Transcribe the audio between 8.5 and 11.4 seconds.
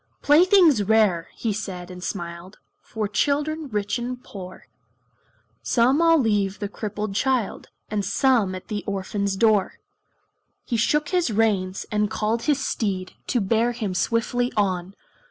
at the orphan's door." He shook his